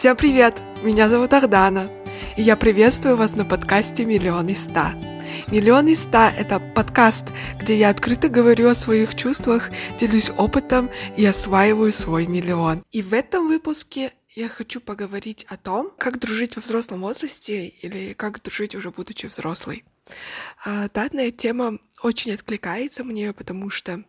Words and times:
Всем 0.00 0.16
привет! 0.16 0.62
Меня 0.82 1.10
зовут 1.10 1.34
Ардана, 1.34 1.90
и 2.38 2.40
я 2.40 2.56
приветствую 2.56 3.18
вас 3.18 3.36
на 3.36 3.44
подкасте 3.44 4.06
«Миллион 4.06 4.46
из 4.46 4.62
ста». 4.62 4.94
«Миллион 5.48 5.88
из 5.88 6.00
ста»— 6.04 6.32
это 6.38 6.58
подкаст, 6.58 7.26
где 7.60 7.76
я 7.76 7.90
открыто 7.90 8.30
говорю 8.30 8.70
о 8.70 8.74
своих 8.74 9.14
чувствах, 9.14 9.68
делюсь 9.98 10.30
опытом 10.30 10.88
и 11.18 11.26
осваиваю 11.26 11.92
свой 11.92 12.26
миллион. 12.26 12.82
И 12.90 13.02
в 13.02 13.12
этом 13.12 13.46
выпуске 13.46 14.14
я 14.30 14.48
хочу 14.48 14.80
поговорить 14.80 15.44
о 15.50 15.58
том, 15.58 15.92
как 15.98 16.18
дружить 16.18 16.56
во 16.56 16.62
взрослом 16.62 17.02
возрасте 17.02 17.66
или 17.66 18.14
как 18.14 18.42
дружить 18.42 18.74
уже 18.74 18.90
будучи 18.92 19.26
взрослой. 19.26 19.84
А, 20.64 20.88
данная 20.88 21.30
тема 21.30 21.76
очень 22.02 22.32
откликается 22.32 23.04
мне, 23.04 23.34
потому 23.34 23.68
что 23.68 24.02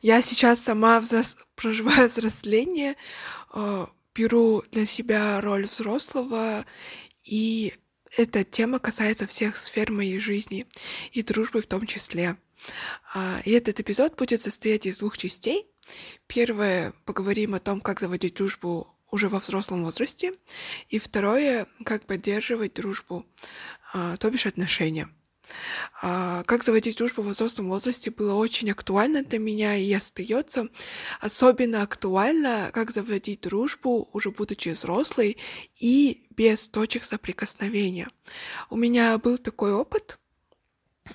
я 0.00 0.22
сейчас 0.22 0.58
сама 0.58 1.00
взрос... 1.00 1.36
проживаю 1.54 2.08
взросление, 2.08 2.94
а, 3.52 3.90
беру 4.14 4.62
для 4.70 4.86
себя 4.86 5.40
роль 5.40 5.66
взрослого, 5.66 6.64
и 7.24 7.74
эта 8.16 8.44
тема 8.44 8.78
касается 8.78 9.26
всех 9.26 9.56
сфер 9.56 9.92
моей 9.92 10.18
жизни, 10.18 10.66
и 11.12 11.22
дружбы 11.22 11.60
в 11.60 11.66
том 11.66 11.86
числе. 11.86 12.36
А, 13.14 13.40
и 13.44 13.52
этот 13.52 13.80
эпизод 13.80 14.16
будет 14.16 14.42
состоять 14.42 14.86
из 14.86 14.98
двух 14.98 15.16
частей. 15.16 15.66
Первое, 16.26 16.92
поговорим 17.04 17.54
о 17.54 17.60
том, 17.60 17.80
как 17.80 18.00
заводить 18.00 18.34
дружбу 18.34 18.88
уже 19.10 19.28
во 19.28 19.38
взрослом 19.38 19.84
возрасте. 19.84 20.34
И 20.88 20.98
второе, 20.98 21.66
как 21.84 22.06
поддерживать 22.06 22.74
дружбу, 22.74 23.26
а, 23.92 24.16
то 24.16 24.30
бишь 24.30 24.46
отношения. 24.46 25.08
А, 26.02 26.42
как 26.44 26.64
заводить 26.64 26.98
дружбу 26.98 27.22
в 27.22 27.28
взрослом 27.28 27.68
возрасте 27.68 28.10
было 28.10 28.34
очень 28.34 28.70
актуально 28.70 29.22
для 29.22 29.38
меня 29.38 29.76
и 29.76 29.92
остается 29.92 30.68
особенно 31.20 31.82
актуально, 31.82 32.70
как 32.72 32.90
заводить 32.90 33.42
дружбу, 33.42 34.08
уже 34.12 34.30
будучи 34.30 34.70
взрослой 34.70 35.36
и 35.78 36.26
без 36.30 36.68
точек 36.68 37.04
соприкосновения. 37.04 38.08
У 38.70 38.76
меня 38.76 39.18
был 39.18 39.38
такой 39.38 39.72
опыт, 39.72 40.18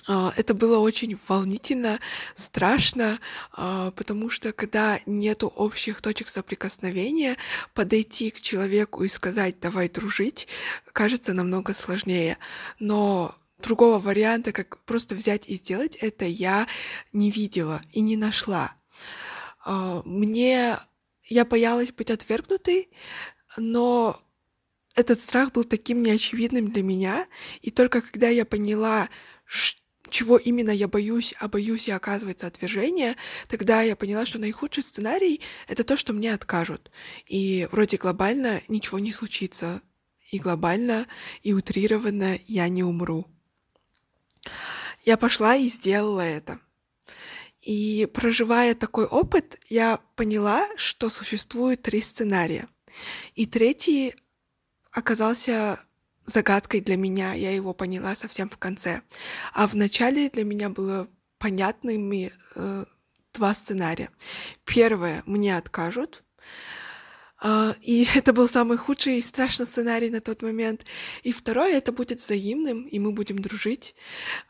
а, 0.06 0.32
это 0.36 0.54
было 0.54 0.78
очень 0.78 1.18
волнительно, 1.28 2.00
страшно, 2.34 3.18
а, 3.52 3.90
потому 3.92 4.30
что 4.30 4.52
когда 4.52 5.00
нету 5.06 5.48
общих 5.48 6.00
точек 6.00 6.28
соприкосновения, 6.28 7.36
подойти 7.74 8.30
к 8.30 8.40
человеку 8.40 9.04
и 9.04 9.08
сказать 9.08 9.58
«давай 9.60 9.88
дружить» 9.88 10.48
кажется 10.92 11.32
намного 11.32 11.72
сложнее. 11.74 12.38
Но 12.78 13.34
другого 13.58 13.98
варианта, 13.98 14.52
как 14.52 14.84
просто 14.84 15.14
взять 15.14 15.48
и 15.48 15.54
сделать 15.54 15.96
это, 15.96 16.24
я 16.24 16.66
не 17.12 17.30
видела 17.30 17.80
и 17.92 18.00
не 18.00 18.16
нашла. 18.16 18.74
А, 19.64 20.02
мне... 20.04 20.78
Я 21.28 21.44
боялась 21.44 21.90
быть 21.90 22.12
отвергнутой, 22.12 22.88
но 23.56 24.22
этот 24.94 25.20
страх 25.20 25.50
был 25.50 25.64
таким 25.64 26.02
неочевидным 26.04 26.70
для 26.70 26.84
меня, 26.84 27.26
и 27.62 27.72
только 27.72 28.00
когда 28.00 28.28
я 28.28 28.44
поняла, 28.44 29.08
чего 30.08 30.36
именно 30.36 30.70
я 30.70 30.88
боюсь, 30.88 31.34
а 31.38 31.48
боюсь 31.48 31.88
я, 31.88 31.96
оказывается, 31.96 32.46
отвержения, 32.46 33.16
тогда 33.48 33.82
я 33.82 33.96
поняла, 33.96 34.24
что 34.24 34.38
наихудший 34.38 34.82
сценарий— 34.82 35.40
это 35.68 35.84
то, 35.84 35.96
что 35.96 36.12
мне 36.12 36.32
откажут. 36.32 36.90
И 37.26 37.68
вроде 37.72 37.96
глобально 37.96 38.62
ничего 38.68 38.98
не 38.98 39.12
случится. 39.12 39.82
И 40.30 40.38
глобально, 40.38 41.06
и 41.42 41.52
утрированно 41.52 42.38
я 42.46 42.68
не 42.68 42.82
умру. 42.82 43.26
Я 45.04 45.16
пошла 45.16 45.56
и 45.56 45.68
сделала 45.68 46.20
это. 46.20 46.58
И 47.62 48.08
проживая 48.12 48.74
такой 48.74 49.06
опыт, 49.06 49.58
я 49.68 50.00
поняла, 50.14 50.66
что 50.76 51.08
существует 51.08 51.82
три 51.82 52.00
сценария. 52.00 52.68
И 53.34 53.46
третий 53.46 54.14
оказался 54.92 55.80
загадкой 56.26 56.80
для 56.80 56.96
меня, 56.96 57.34
я 57.34 57.52
его 57.52 57.74
поняла 57.74 58.14
совсем 58.14 58.48
в 58.48 58.58
конце. 58.58 59.02
А 59.52 59.66
в 59.66 59.74
начале 59.74 60.28
для 60.28 60.44
меня 60.44 60.68
было 60.68 61.08
понятными 61.38 62.32
э, 62.54 62.84
два 63.34 63.54
сценария. 63.54 64.10
Первое, 64.64 65.22
мне 65.26 65.56
откажут, 65.56 66.24
и 67.80 68.06
это 68.14 68.32
был 68.32 68.48
самый 68.48 68.76
худший 68.76 69.18
и 69.18 69.22
страшный 69.22 69.66
сценарий 69.66 70.10
на 70.10 70.20
тот 70.20 70.42
момент. 70.42 70.84
И 71.22 71.32
второе, 71.32 71.76
это 71.76 71.92
будет 71.92 72.20
взаимным, 72.20 72.84
и 72.84 72.98
мы 72.98 73.12
будем 73.12 73.38
дружить. 73.38 73.94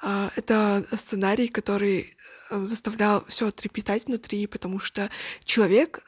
Uh, 0.03 0.31
это 0.37 0.85
сценарий, 0.93 1.49
который 1.49 2.17
э, 2.51 2.67
заставлял 2.67 3.25
все 3.27 3.51
трепетать 3.51 4.07
внутри, 4.07 4.47
потому 4.47 4.79
что 4.79 5.11
человек, 5.45 6.03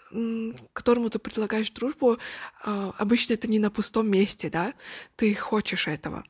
которому 0.72 1.10
ты 1.10 1.18
предлагаешь 1.18 1.70
дружбу, 1.70 2.18
uh, 2.64 2.94
обычно 2.98 3.34
это 3.34 3.48
не 3.48 3.58
на 3.58 3.70
пустом 3.70 4.10
месте, 4.10 4.50
да, 4.50 4.74
ты 5.16 5.34
хочешь 5.34 5.88
этого. 5.88 6.24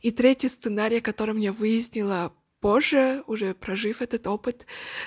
И 0.00 0.10
третий 0.10 0.48
сценарий, 0.48 1.00
который 1.00 1.40
я 1.40 1.52
выяснила 1.52 2.32
позже, 2.60 3.22
уже 3.26 3.54
прожив 3.54 4.02
этот 4.02 4.26
опыт, 4.26 4.66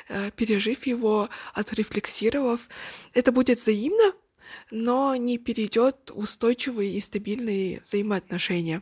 э, 0.09 0.31
пережив 0.31 0.87
его, 0.87 1.29
отрефлексировав, 1.53 2.69
это 3.13 3.31
будет 3.31 3.59
взаимно, 3.59 4.13
но 4.69 5.15
не 5.15 5.37
перейдет 5.37 6.11
устойчивые 6.13 6.93
и 6.93 6.99
стабильные 6.99 7.81
взаимоотношения. 7.81 8.81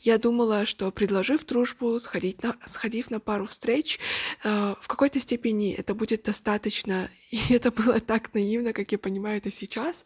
Я 0.00 0.18
думала, 0.18 0.66
что 0.66 0.90
предложив 0.90 1.44
дружбу, 1.44 1.98
сходить 1.98 2.42
на, 2.42 2.56
сходив 2.66 3.10
на 3.10 3.20
пару 3.20 3.46
встреч, 3.46 3.98
э, 4.44 4.74
в 4.80 4.86
какой-то 4.86 5.20
степени 5.20 5.74
это 5.74 5.94
будет 5.94 6.22
достаточно. 6.22 7.10
И 7.30 7.40
это 7.52 7.70
было 7.70 8.00
так 8.00 8.32
наивно, 8.34 8.72
как 8.72 8.92
я 8.92 8.98
понимаю 8.98 9.38
это 9.38 9.50
сейчас. 9.50 10.04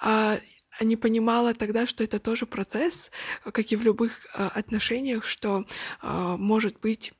А, 0.00 0.38
не 0.80 0.96
понимала 0.96 1.54
тогда, 1.54 1.86
что 1.86 2.04
это 2.04 2.18
тоже 2.18 2.46
процесс, 2.46 3.10
как 3.44 3.72
и 3.72 3.76
в 3.76 3.82
любых 3.82 4.26
э, 4.34 4.48
отношениях, 4.54 5.24
что 5.24 5.66
э, 6.02 6.36
может 6.38 6.80
быть 6.80 7.12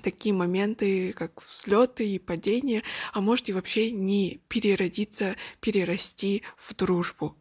такие 0.00 0.34
моменты, 0.34 1.12
как 1.12 1.42
взлеты 1.42 2.08
и 2.08 2.18
падения, 2.18 2.82
а 3.12 3.20
может 3.20 3.48
и 3.48 3.52
вообще 3.52 3.90
не 3.90 4.40
переродиться, 4.48 5.36
перерасти 5.60 6.42
в 6.56 6.74
дружбу. 6.74 7.36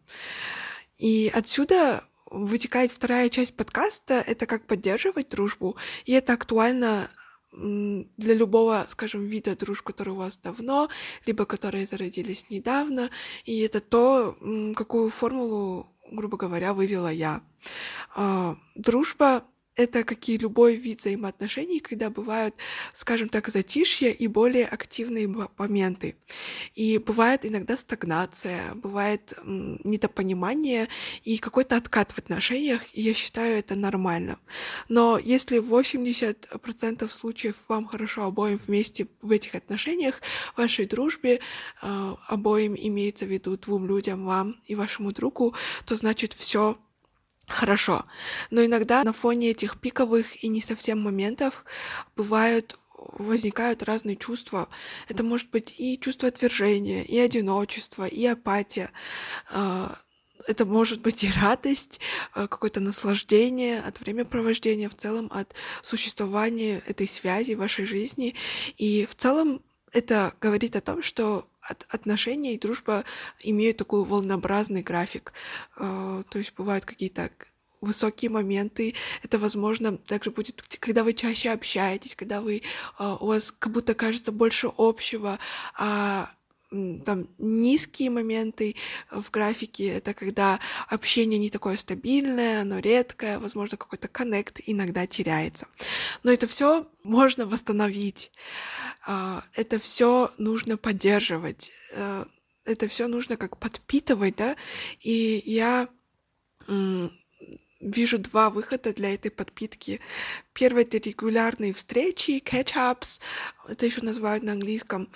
И 0.97 1.31
отсюда 1.33 2.03
вытекает 2.25 2.91
вторая 2.91 3.29
часть 3.29 3.55
подкаста, 3.55 4.23
это 4.25 4.45
как 4.45 4.65
поддерживать 4.65 5.29
дружбу, 5.29 5.77
и 6.05 6.13
это 6.13 6.33
актуально 6.33 7.09
для 7.51 8.33
любого, 8.33 8.85
скажем, 8.87 9.25
вида 9.25 9.57
дружб, 9.57 9.83
которые 9.83 10.13
у 10.13 10.17
вас 10.17 10.37
давно, 10.37 10.89
либо 11.25 11.45
которые 11.45 11.85
зародились 11.85 12.49
недавно, 12.49 13.09
и 13.43 13.59
это 13.59 13.81
то, 13.81 14.37
какую 14.75 15.09
формулу, 15.09 15.87
грубо 16.09 16.37
говоря, 16.37 16.73
вывела 16.73 17.11
я. 17.11 17.41
А, 18.15 18.57
дружба 18.75 19.43
это 19.81 20.03
как 20.03 20.29
и 20.29 20.37
любой 20.37 20.75
вид 20.75 20.99
взаимоотношений, 20.99 21.79
когда 21.79 22.09
бывают, 22.09 22.55
скажем 22.93 23.29
так, 23.29 23.47
затишья 23.47 24.11
и 24.11 24.27
более 24.27 24.65
активные 24.65 25.27
моменты. 25.57 26.15
И 26.75 26.97
бывает 26.97 27.45
иногда 27.45 27.75
стагнация, 27.77 28.73
бывает 28.75 29.33
недопонимание 29.43 30.87
и 31.23 31.37
какой-то 31.37 31.75
откат 31.75 32.11
в 32.11 32.17
отношениях, 32.17 32.81
и 32.93 33.01
я 33.01 33.13
считаю 33.13 33.57
это 33.57 33.75
нормально. 33.75 34.39
Но 34.89 35.17
если 35.17 35.59
80% 35.59 37.09
случаев 37.09 37.55
вам 37.67 37.85
хорошо 37.87 38.25
обоим 38.25 38.59
вместе 38.65 39.07
в 39.21 39.31
этих 39.31 39.55
отношениях, 39.55 40.21
в 40.53 40.57
вашей 40.57 40.85
дружбе 40.85 41.39
э, 41.81 42.15
обоим 42.27 42.75
имеется 42.75 43.25
в 43.25 43.29
виду 43.29 43.57
двум 43.57 43.87
людям, 43.87 44.25
вам 44.25 44.61
и 44.67 44.75
вашему 44.75 45.11
другу, 45.11 45.55
то 45.85 45.95
значит 45.95 46.33
все 46.33 46.77
хорошо. 47.51 48.05
Но 48.49 48.63
иногда 48.65 49.03
на 49.03 49.13
фоне 49.13 49.51
этих 49.51 49.79
пиковых 49.79 50.43
и 50.43 50.47
не 50.47 50.61
совсем 50.61 51.01
моментов 51.01 51.65
бывают 52.15 52.77
возникают 53.13 53.83
разные 53.83 54.15
чувства. 54.15 54.69
Это 55.07 55.23
может 55.23 55.49
быть 55.49 55.73
и 55.79 55.99
чувство 55.99 56.27
отвержения, 56.27 57.03
и 57.03 57.17
одиночество, 57.17 58.05
и 58.05 58.25
апатия. 58.25 58.91
А, 59.51 59.97
это 60.47 60.65
может 60.65 61.01
быть 61.01 61.23
и 61.23 61.31
радость, 61.31 61.99
а, 62.33 62.47
какое-то 62.47 62.79
наслаждение 62.79 63.81
от 63.81 63.99
времяпровождения, 63.99 64.89
в 64.89 64.95
целом 64.95 65.31
от 65.33 65.53
существования 65.81 66.81
этой 66.85 67.07
связи 67.07 67.53
в 67.55 67.59
вашей 67.59 67.85
жизни. 67.85 68.35
И 68.77 69.05
в 69.05 69.15
целом 69.15 69.61
это 69.91 70.33
говорит 70.39 70.75
о 70.75 70.81
том, 70.81 71.01
что 71.01 71.47
отношения 71.89 72.55
и 72.55 72.59
дружба 72.59 73.03
имеют 73.39 73.77
такой 73.77 74.03
волнообразный 74.03 74.81
график. 74.81 75.33
А, 75.75 76.23
то 76.23 76.39
есть 76.39 76.53
бывают 76.55 76.85
какие-то 76.85 77.31
высокие 77.81 78.29
моменты. 78.29 78.95
Это, 79.23 79.39
возможно, 79.39 79.97
также 79.97 80.31
будет, 80.31 80.61
когда 80.79 81.03
вы 81.03 81.13
чаще 81.13 81.49
общаетесь, 81.49 82.15
когда 82.15 82.41
вы, 82.41 82.61
а, 82.97 83.15
у 83.15 83.27
вас 83.27 83.51
как 83.51 83.73
будто 83.73 83.93
кажется 83.93 84.31
больше 84.31 84.71
общего, 84.77 85.39
а 85.77 86.31
там 86.71 87.27
низкие 87.37 88.09
моменты 88.09 88.75
в 89.11 89.29
графике, 89.29 89.87
это 89.87 90.13
когда 90.13 90.59
общение 90.87 91.37
не 91.37 91.49
такое 91.49 91.75
стабильное, 91.75 92.61
оно 92.61 92.79
редкое, 92.79 93.39
возможно, 93.39 93.77
какой-то 93.77 94.07
коннект 94.07 94.61
иногда 94.65 95.05
теряется. 95.05 95.67
Но 96.23 96.31
это 96.31 96.47
все 96.47 96.87
можно 97.03 97.45
восстановить, 97.45 98.31
а, 99.05 99.43
это 99.53 99.79
все 99.79 100.31
нужно 100.37 100.77
поддерживать. 100.77 101.73
Э, 101.93 102.25
это 102.63 102.87
все 102.87 103.07
нужно 103.07 103.37
как 103.37 103.57
подпитывать, 103.57 104.35
да, 104.37 104.55
и 105.01 105.41
я 105.45 105.89
вижу 107.81 108.19
два 108.19 108.49
выхода 108.49 108.93
для 108.93 109.13
этой 109.13 109.31
подпитки. 109.31 109.99
Первый— 110.53 110.83
это 110.85 110.97
регулярные 110.97 111.73
встречи, 111.73 112.41
catch-ups, 112.45 113.19
это 113.67 113.85
еще 113.85 114.01
называют 114.01 114.43
на 114.43 114.53
английском. 114.53 115.09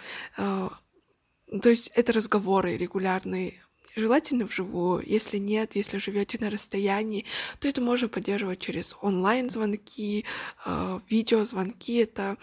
А, 1.55 1.59
то 1.59 1.69
есть 1.69 1.91
это 1.95 2.13
разговоры 2.13 2.77
регулярные, 2.77 3.61
желательно 3.95 4.45
вживую. 4.45 5.03
Если 5.05 5.37
нет, 5.37 5.75
если 5.75 5.97
живете 5.97 6.37
на 6.39 6.49
расстоянии, 6.49 7.25
то 7.59 7.67
это 7.67 7.81
можно 7.81 8.07
поддерживать 8.07 8.59
через 8.59 8.95
онлайн-звонки, 9.01 10.25
а, 10.65 11.01
видеозвонки. 11.09 11.97
Это 11.97 12.37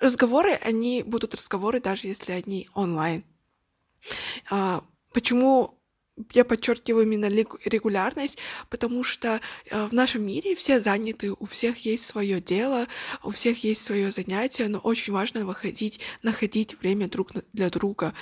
разговоры, 0.00 0.52
они 0.52 1.02
будут 1.02 1.34
разговоры, 1.34 1.80
даже 1.80 2.06
если 2.06 2.32
они 2.32 2.68
онлайн. 2.74 3.24
А, 4.50 4.84
почему 5.12 5.79
я 6.32 6.44
подчеркиваю 6.44 7.04
именно 7.04 7.26
регулярность, 7.26 8.38
потому 8.68 9.04
что 9.04 9.40
э, 9.70 9.86
в 9.86 9.92
нашем 9.92 10.26
мире 10.26 10.54
все 10.54 10.80
заняты, 10.80 11.32
у 11.32 11.46
всех 11.46 11.84
есть 11.84 12.04
свое 12.06 12.40
дело, 12.40 12.86
у 13.22 13.30
всех 13.30 13.64
есть 13.64 13.82
свое 13.82 14.10
занятие, 14.10 14.68
но 14.68 14.78
очень 14.78 15.12
важно 15.12 15.44
выходить, 15.44 16.00
находить 16.22 16.80
время 16.80 17.08
друг 17.08 17.32
для 17.52 17.70
друга. 17.70 18.14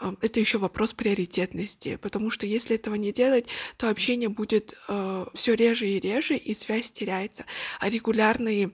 Э, 0.00 0.12
это 0.20 0.40
еще 0.40 0.58
вопрос 0.58 0.92
приоритетности, 0.92 1.98
потому 2.00 2.30
что 2.30 2.46
если 2.46 2.76
этого 2.76 2.94
не 2.94 3.12
делать, 3.12 3.46
то 3.76 3.88
общение 3.88 4.28
будет 4.28 4.74
э, 4.88 5.26
все 5.34 5.54
реже 5.54 5.88
и 5.88 6.00
реже, 6.00 6.36
и 6.36 6.54
связь 6.54 6.90
теряется. 6.92 7.44
А 7.80 7.88
регулярные 7.88 8.72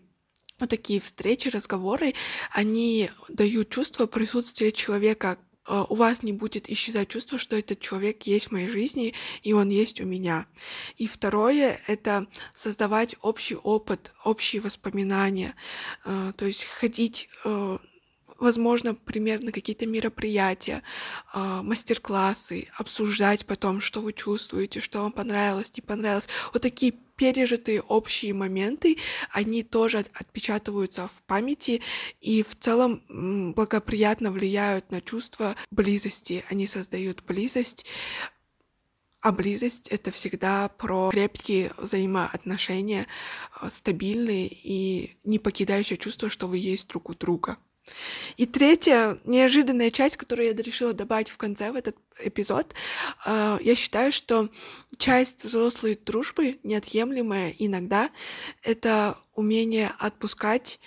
вот 0.59 0.71
такие 0.71 1.01
встречи, 1.01 1.49
разговоры, 1.49 2.15
они 2.51 3.11
дают 3.29 3.71
чувство 3.71 4.07
присутствия 4.07 4.73
человека 4.73 5.39
у 5.69 5.95
вас 5.95 6.23
не 6.23 6.33
будет 6.33 6.71
исчезать 6.71 7.09
чувство, 7.09 7.39
что 7.39 7.57
этот 7.57 7.81
человек 7.81 8.23
есть 8.23 8.47
в 8.47 8.53
моей 8.53 8.69
жизни, 8.69 9.15
и 9.43 9.53
он 9.53 9.69
есть 9.69 10.01
у 10.01 10.05
меня. 10.05 10.47
И 10.97 11.07
второе— 11.07 11.81
это 11.87 12.27
создавать 12.55 13.17
общий 13.21 13.57
опыт, 13.57 14.13
общие 14.25 14.63
воспоминания, 14.63 15.55
э, 16.05 16.33
то 16.37 16.47
есть 16.47 16.65
ходить 16.65 17.29
э, 17.45 17.79
возможно, 18.39 18.95
примерно 18.95 19.53
какие-то 19.53 19.87
мероприятия, 19.87 20.83
мастер-классы, 21.35 22.69
обсуждать 22.77 23.47
потом, 23.47 23.81
что 23.81 24.01
вы 24.01 24.13
чувствуете, 24.13 24.81
что 24.81 25.03
вам 25.03 25.13
понравилось, 25.13 25.73
не 25.77 25.83
понравилось. 25.83 26.29
Вот 26.53 26.63
такие 26.63 26.93
пережитые 27.17 27.83
общие 27.83 28.33
моменты, 28.33 28.97
они 29.33 29.65
тоже 29.65 30.05
отпечатываются 30.15 31.09
в 31.09 31.23
памяти 31.25 31.83
и 32.21 32.45
в 32.45 32.57
целом 32.59 33.03
благоприятно 33.55 34.31
влияют 34.31 34.91
на 34.93 35.01
чувство 35.01 35.57
близости. 35.71 36.45
Они 36.49 36.67
создают 36.69 37.25
близость, 37.25 37.87
а 39.21 39.33
близость— 39.33 39.89
это 39.91 40.13
всегда 40.13 40.69
про 40.69 41.11
крепкие 41.11 41.73
взаимоотношения, 41.77 43.09
э, 43.61 43.69
стабильные 43.69 44.47
и 44.47 45.17
не 45.25 45.41
покидающее 45.41 45.97
чувство, 45.99 46.31
что 46.31 46.47
вы 46.47 46.59
есть 46.59 46.87
друг 46.87 47.11
у 47.11 47.15
друга. 47.15 47.59
И 48.37 48.47
третья 48.47 49.19
неожиданная 49.25 49.91
часть, 49.91 50.17
которую 50.17 50.49
я 50.49 50.55
решила 50.55 50.93
добавить 50.93 51.31
в 51.31 51.37
конце 51.37 51.71
в 51.71 51.77
этот 51.77 51.97
эпизод, 52.21 52.75
э, 53.27 53.59
я 53.61 53.75
считаю, 53.75 54.13
что 54.13 54.49
часть 54.97 55.45
взрослой 55.45 55.99
дружбы, 56.03 56.59
неотъемлемая 56.63 57.55
иногда, 57.59 58.11
это 58.63 59.17
умение 59.35 59.93
отпускать 59.99 60.81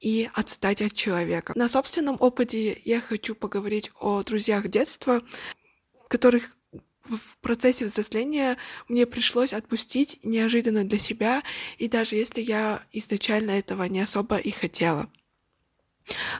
и 0.00 0.30
отстать 0.34 0.82
от 0.82 0.92
человека. 0.94 1.52
На 1.56 1.68
собственном 1.68 2.16
опыте 2.20 2.80
я 2.84 3.00
хочу 3.00 3.34
поговорить 3.34 3.90
о 3.98 4.22
друзьях 4.22 4.68
детства, 4.68 5.22
которых 6.08 6.56
в 7.08 7.38
процессе 7.38 7.86
взросления 7.86 8.56
мне 8.88 9.06
пришлось 9.06 9.52
отпустить 9.52 10.18
неожиданно 10.22 10.84
для 10.84 10.98
себя, 10.98 11.42
и 11.78 11.88
даже 11.88 12.16
если 12.16 12.40
я 12.40 12.82
изначально 12.92 13.52
этого 13.52 13.84
не 13.84 14.00
особо 14.00 14.36
и 14.36 14.50
хотела. 14.50 15.10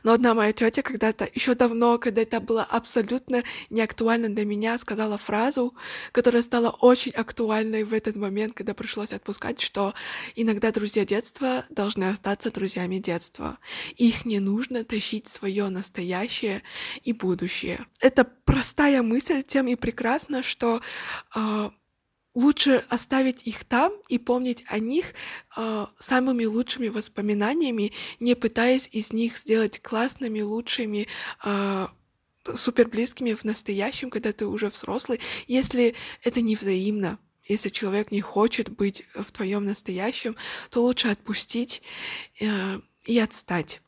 Но 0.03 0.13
одна 0.13 0.35
моя 0.35 0.53
тетя 0.53 0.83
когда-то, 0.83 1.29
еще 1.35 1.55
давно, 1.55 1.99
когда 1.99 2.23
это 2.23 2.41
было 2.41 2.63
абсолютно 2.63 3.43
не 3.71 3.81
актуально 3.81 4.29
для 4.29 4.45
меня, 4.45 4.79
сказала 4.79 5.19
фразу, 5.19 5.75
которая 6.13 6.43
стала 6.43 6.71
очень 6.71 7.13
актуальной 7.13 7.85
в 7.85 7.93
этот 7.93 8.17
момент, 8.17 8.55
когда 8.55 8.75
пришлось 8.75 9.13
отпускать, 9.13 9.61
что 9.61 9.95
иногда 10.35 10.71
друзья 10.71 11.05
детства 11.05 11.65
должны 11.71 12.05
остаться 12.05 12.51
друзьями 12.51 12.99
детства. 12.99 13.59
Их 13.97 14.25
не 14.25 14.41
нужно 14.41 14.85
тащить 14.85 15.29
свое 15.29 15.69
настоящее 15.69 16.63
и 17.03 17.13
будущее. 17.13 17.87
Это 18.01 18.25
простая 18.25 19.03
мысль, 19.03 19.43
тем 19.43 19.69
и 19.69 19.75
прекрасно, 19.75 20.43
что 20.43 20.81
э, 21.35 21.71
лучше 22.37 22.85
оставить 22.91 23.47
их 23.47 23.65
там 23.65 23.93
и 24.09 24.19
помнить 24.19 24.63
о 24.69 24.79
них 24.79 25.15
э, 25.57 25.87
самыми 25.99 26.45
лучшими 26.45 26.89
воспоминаниями, 26.89 27.93
не 28.21 28.37
пытаясь 28.37 28.89
из 28.93 29.13
них 29.13 29.39
сделать 29.39 29.81
классными, 29.81 30.43
лучшими, 30.43 31.09
э, 31.45 31.87
супер 32.55 32.89
близкими 32.89 33.33
в 33.33 33.45
настоящем, 33.45 34.11
когда 34.11 34.33
ты 34.33 34.47
уже 34.47 34.69
взрослый, 34.69 35.19
если 35.49 35.95
это 36.23 36.43
не 36.43 36.55
взаимно. 36.57 37.19
Если 37.49 37.71
человек 37.71 38.13
не 38.13 38.21
хочет 38.21 38.69
быть 38.69 39.05
в 39.15 39.33
твоем 39.33 39.65
настоящем, 39.65 40.37
то 40.71 40.83
лучше 40.83 41.09
отпустить 41.09 41.81
э, 42.41 42.81
и 43.07 43.19
отстать. 43.19 43.81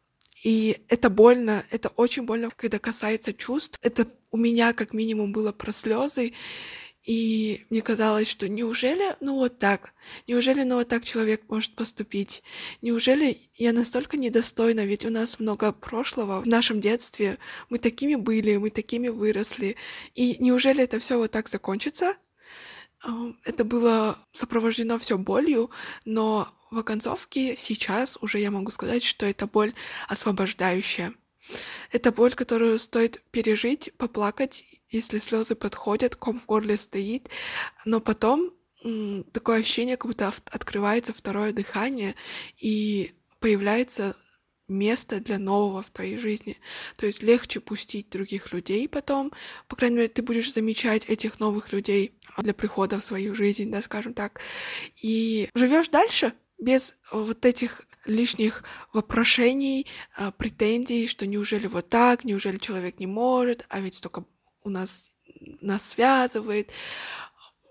И 0.42 0.80
это 0.88 1.10
больно, 1.10 1.64
это 1.70 1.90
очень 1.90 2.22
больно, 2.22 2.50
когда 2.56 2.78
касается 2.78 3.34
чувств. 3.34 3.78
Это 3.82 4.06
у 4.30 4.38
меня 4.38 4.72
как 4.72 4.94
минимум 4.94 5.32
было 5.32 5.52
про 5.52 5.72
слезы, 5.72 6.32
и 7.08 7.64
мне 7.70 7.80
казалось, 7.80 8.28
что 8.28 8.50
неужели, 8.50 9.16
ну 9.20 9.36
вот 9.36 9.58
так, 9.58 9.94
неужели, 10.26 10.62
ну 10.62 10.74
вот 10.74 10.88
так 10.88 11.06
человек 11.06 11.42
может 11.48 11.74
поступить? 11.74 12.42
Неужели 12.82 13.40
я 13.54 13.72
настолько 13.72 14.18
недостойна, 14.18 14.84
ведь 14.84 15.06
у 15.06 15.10
нас 15.10 15.38
много 15.38 15.72
прошлого 15.72 16.42
в 16.42 16.46
нашем 16.46 16.82
детстве, 16.82 17.38
мы 17.70 17.78
такими 17.78 18.14
были, 18.14 18.58
мы 18.58 18.68
такими 18.68 19.08
выросли, 19.08 19.76
и 20.14 20.36
неужели 20.38 20.84
это 20.84 20.98
все 20.98 21.16
вот 21.16 21.30
так 21.30 21.48
закончится? 21.48 22.14
Это 23.44 23.64
было 23.64 24.18
сопровождено 24.32 24.98
все 24.98 25.16
болью, 25.16 25.70
но 26.04 26.48
в 26.70 26.78
оконцовке 26.78 27.56
сейчас 27.56 28.18
уже 28.20 28.38
я 28.38 28.50
могу 28.50 28.70
сказать, 28.70 29.02
что 29.02 29.24
это 29.24 29.46
боль 29.46 29.72
освобождающая. 30.08 31.14
Это 31.90 32.12
боль, 32.12 32.34
которую 32.34 32.78
стоит 32.78 33.22
пережить, 33.30 33.92
поплакать, 33.96 34.64
если 34.88 35.18
слезы 35.18 35.54
подходят, 35.54 36.16
ком 36.16 36.38
в 36.38 36.46
горле 36.46 36.76
стоит, 36.76 37.28
но 37.84 38.00
потом 38.00 38.52
такое 39.32 39.58
ощущение, 39.60 39.96
как 39.96 40.06
будто 40.06 40.32
открывается 40.50 41.12
второе 41.12 41.52
дыхание 41.52 42.14
и 42.58 43.12
появляется 43.40 44.16
место 44.68 45.18
для 45.20 45.38
нового 45.38 45.82
в 45.82 45.90
твоей 45.90 46.18
жизни. 46.18 46.58
То 46.96 47.06
есть 47.06 47.22
легче 47.22 47.58
пустить 47.58 48.10
других 48.10 48.52
людей 48.52 48.86
потом, 48.88 49.32
по 49.66 49.76
крайней 49.76 49.96
мере, 49.96 50.08
ты 50.08 50.22
будешь 50.22 50.52
замечать 50.52 51.06
этих 51.06 51.40
новых 51.40 51.72
людей 51.72 52.12
для 52.36 52.52
прихода 52.52 53.00
в 53.00 53.04
свою 53.04 53.34
жизнь, 53.34 53.70
да, 53.70 53.80
скажем 53.82 54.12
так, 54.12 54.40
и 55.00 55.48
живешь 55.54 55.88
дальше 55.88 56.34
без 56.58 56.98
вот 57.10 57.46
этих 57.46 57.87
лишних 58.08 58.64
вопрошений, 58.92 59.86
а, 60.16 60.32
претензий, 60.32 61.06
что 61.06 61.26
неужели 61.26 61.68
вот 61.68 61.88
так, 61.88 62.24
неужели 62.24 62.58
человек 62.58 62.98
не 62.98 63.06
может, 63.06 63.66
а 63.68 63.80
ведь 63.80 63.94
столько 63.94 64.24
у 64.64 64.70
нас 64.70 65.10
нас 65.60 65.90
связывает. 65.90 66.72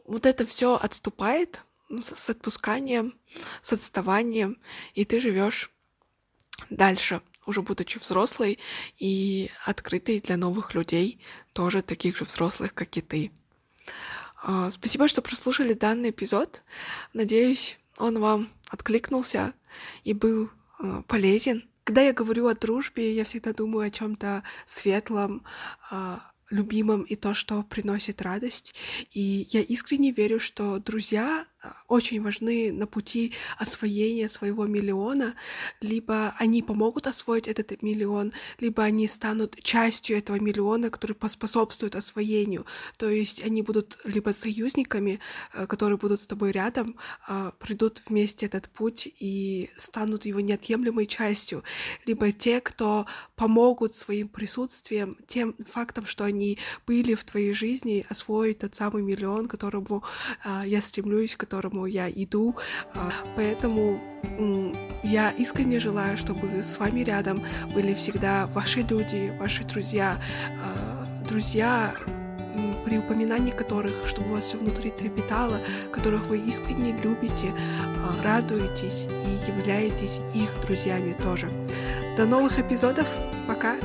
Вот 0.06 0.26
это 0.26 0.46
все 0.46 0.76
отступает 0.76 1.64
с 1.90 2.30
отпусканием, 2.30 3.18
с 3.62 3.74
отставанием, 3.74 4.58
и 4.94 5.06
ты 5.06 5.20
живешь 5.20 5.72
дальше, 6.70 7.22
уже 7.46 7.62
будучи 7.62 7.98
взрослой 7.98 8.60
и 8.98 9.50
открытой 9.66 10.20
для 10.20 10.38
новых 10.38 10.74
людей, 10.74 11.22
тоже 11.54 11.82
таких 11.82 12.18
же 12.18 12.26
взрослых, 12.26 12.74
как 12.74 12.96
и 12.98 13.02
ты. 13.02 13.32
А, 14.44 14.70
спасибо, 14.70 15.08
что 15.08 15.22
прослушали 15.22 15.74
данный 15.74 16.10
эпизод. 16.10 16.62
Надеюсь, 17.14 17.80
он 17.98 18.20
вам 18.20 18.50
откликнулся 18.70 19.54
и 20.04 20.14
был 20.14 20.50
э, 20.80 21.04
полезен. 21.08 21.70
Когда 21.84 22.02
я 22.02 22.14
говорю 22.14 22.48
о 22.48 22.54
дружбе, 22.54 23.14
я 23.14 23.24
всегда 23.24 23.54
думаю 23.54 23.88
о 23.88 23.92
чем-то 23.92 24.44
светлом, 24.66 25.44
э, 25.92 26.18
любимом 26.50 27.04
и 27.04 27.16
то, 27.16 27.34
что 27.34 27.64
приносит 27.64 28.22
радость. 28.22 28.76
И 29.12 29.48
я 29.50 29.62
искренне 29.62 30.12
верю, 30.12 30.40
что 30.40 30.80
друзья 30.80 31.46
очень 31.88 32.22
важны 32.22 32.72
на 32.72 32.88
пути 32.88 33.34
освоения 33.58 34.28
своего 34.28 34.66
миллиона, 34.66 35.36
либо 35.82 36.34
они 36.38 36.62
помогут 36.62 37.08
освоить 37.08 37.48
этот 37.48 37.82
миллион, 37.82 38.34
либо 38.60 38.84
они 38.84 39.08
станут 39.08 39.56
частью 39.62 40.18
этого 40.18 40.40
миллиона, 40.40 40.90
который 40.90 41.14
поспособствует 41.14 41.96
освоению. 41.96 42.66
То 42.98 43.10
есть 43.10 43.44
они 43.44 43.62
будут 43.62 43.98
либо 44.04 44.32
союзниками, 44.32 45.20
э, 45.54 45.68
которые 45.68 45.98
будут 45.98 46.22
с 46.22 46.28
тобой 46.28 46.52
рядом, 46.52 46.96
а, 47.28 47.52
придут 47.60 48.02
вместе 48.08 48.46
этот 48.46 48.70
путь 48.70 49.10
и 49.20 49.70
станут 49.78 50.26
его 50.26 50.40
неотъемлемой 50.40 51.06
частью, 51.06 51.64
либо 52.06 52.32
те, 52.32 52.62
кто 52.62 53.06
помогут 53.36 53.96
своим 53.96 54.28
присутствием, 54.28 55.18
тем 55.28 55.56
фактом, 55.66 56.06
что 56.06 56.24
они 56.24 56.58
были 56.86 57.16
в 57.16 57.24
твоей 57.24 57.54
жизни, 57.54 58.06
освоить 58.10 58.60
тот 58.60 58.76
самый 58.76 59.04
миллион, 59.04 59.48
которому 59.48 60.04
а, 60.44 60.66
я 60.66 60.82
стремлюсь, 60.82 61.36
к 61.36 61.46
которому 61.58 61.88
я 61.88 62.10
иду. 62.10 62.56
А, 62.94 63.10
поэтому 63.36 64.00
я 65.04 65.32
искренне 65.32 65.80
желаю, 65.80 66.18
чтобы 66.18 66.62
с 66.62 66.78
вами 66.78 67.02
рядом 67.02 67.40
были 67.74 67.94
всегда 67.94 68.48
ваши 68.48 68.82
люди, 68.82 69.34
ваши 69.40 69.64
друзья, 69.64 70.18
друзья, 71.28 71.96
при 72.86 73.00
упоминании 73.00 73.52
которых, 73.52 74.08
чтобы 74.08 74.30
у 74.30 74.34
вас 74.34 74.46
все 74.46 74.58
внутри 74.58 74.92
трепетало, 74.92 75.60
которых 75.92 76.28
вы 76.28 76.38
искренне 76.38 76.96
любите, 77.04 77.52
а, 78.04 78.24
радуетесь 78.24 79.08
и 79.08 79.52
являетесь 79.52 80.20
их 80.36 80.50
друзьями 80.66 81.16
тоже. 81.24 81.50
До 82.18 82.26
новых 82.26 82.60
эпизодов. 82.60 83.08
Пока! 83.48 83.76